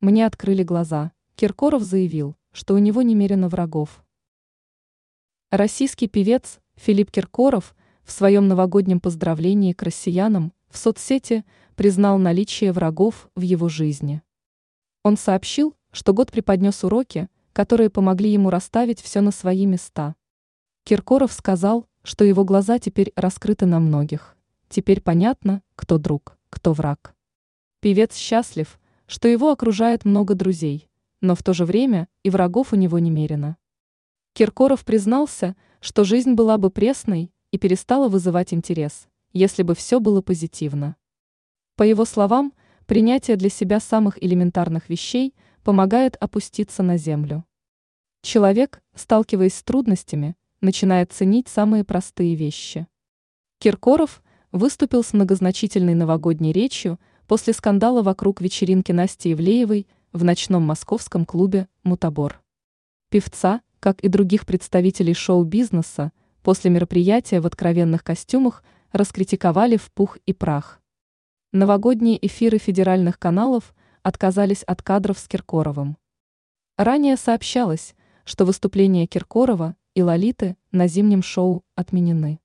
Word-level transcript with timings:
Мне 0.00 0.26
открыли 0.26 0.62
глаза. 0.62 1.10
Киркоров 1.34 1.82
заявил, 1.82 2.36
что 2.52 2.74
у 2.74 2.78
него 2.78 3.02
немерено 3.02 3.48
врагов. 3.48 4.04
Российский 5.50 6.06
певец 6.06 6.60
Филипп 6.76 7.10
Киркоров 7.10 7.74
в 8.04 8.12
своем 8.12 8.46
новогоднем 8.46 9.00
поздравлении 9.00 9.72
к 9.72 9.82
россиянам 9.82 10.52
в 10.68 10.78
соцсети 10.78 11.44
признал 11.74 12.16
наличие 12.18 12.70
врагов 12.70 13.28
в 13.34 13.40
его 13.40 13.68
жизни. 13.68 14.22
Он 15.02 15.16
сообщил, 15.16 15.74
что 15.90 16.14
год 16.14 16.30
преподнес 16.30 16.84
уроки, 16.84 17.28
которые 17.52 17.90
помогли 17.90 18.30
ему 18.30 18.50
расставить 18.50 19.00
все 19.00 19.20
на 19.20 19.32
свои 19.32 19.66
места. 19.66 20.14
Киркоров 20.84 21.32
сказал, 21.32 21.88
что 22.04 22.24
его 22.24 22.44
глаза 22.44 22.78
теперь 22.78 23.12
раскрыты 23.16 23.66
на 23.66 23.80
многих. 23.80 24.36
Теперь 24.68 25.00
понятно, 25.00 25.60
кто 25.74 25.98
друг, 25.98 26.38
кто 26.50 26.72
враг. 26.72 27.16
Певец 27.80 28.14
счастлив, 28.14 28.78
что 29.08 29.26
его 29.26 29.50
окружает 29.50 30.04
много 30.04 30.34
друзей, 30.34 30.90
но 31.22 31.34
в 31.34 31.42
то 31.42 31.54
же 31.54 31.64
время 31.64 32.08
и 32.22 32.30
врагов 32.30 32.74
у 32.74 32.76
него 32.76 32.98
немерено. 32.98 33.56
Киркоров 34.34 34.84
признался, 34.84 35.56
что 35.80 36.04
жизнь 36.04 36.34
была 36.34 36.58
бы 36.58 36.70
пресной 36.70 37.32
и 37.50 37.58
перестала 37.58 38.08
вызывать 38.08 38.52
интерес, 38.52 39.08
если 39.32 39.62
бы 39.62 39.74
все 39.74 39.98
было 39.98 40.20
позитивно. 40.20 40.94
По 41.74 41.84
его 41.84 42.04
словам, 42.04 42.52
принятие 42.84 43.36
для 43.36 43.48
себя 43.48 43.80
самых 43.80 44.22
элементарных 44.22 44.90
вещей 44.90 45.34
помогает 45.64 46.16
опуститься 46.16 46.82
на 46.82 46.98
землю. 46.98 47.46
Человек, 48.20 48.82
сталкиваясь 48.94 49.54
с 49.54 49.62
трудностями, 49.62 50.36
начинает 50.60 51.12
ценить 51.12 51.48
самые 51.48 51.82
простые 51.82 52.34
вещи. 52.34 52.86
Киркоров 53.58 54.22
выступил 54.52 55.02
с 55.02 55.14
многозначительной 55.14 55.94
новогодней 55.94 56.52
речью 56.52 57.00
после 57.28 57.52
скандала 57.52 58.02
вокруг 58.02 58.40
вечеринки 58.40 58.90
Насти 58.90 59.28
Евлеевой 59.28 59.86
в 60.12 60.24
ночном 60.24 60.62
московском 60.62 61.26
клубе 61.26 61.68
«Мутабор». 61.84 62.42
Певца, 63.10 63.60
как 63.80 64.00
и 64.00 64.08
других 64.08 64.46
представителей 64.46 65.12
шоу-бизнеса, 65.12 66.10
после 66.42 66.70
мероприятия 66.70 67.40
в 67.40 67.46
откровенных 67.46 68.02
костюмах 68.02 68.64
раскритиковали 68.92 69.76
в 69.76 69.92
пух 69.92 70.16
и 70.24 70.32
прах. 70.32 70.80
Новогодние 71.52 72.18
эфиры 72.26 72.56
федеральных 72.56 73.18
каналов 73.18 73.74
отказались 74.02 74.62
от 74.62 74.82
кадров 74.82 75.18
с 75.18 75.28
Киркоровым. 75.28 75.98
Ранее 76.78 77.18
сообщалось, 77.18 77.94
что 78.24 78.46
выступления 78.46 79.06
Киркорова 79.06 79.76
и 79.94 80.02
Лолиты 80.02 80.56
на 80.72 80.88
зимнем 80.88 81.22
шоу 81.22 81.62
отменены. 81.74 82.40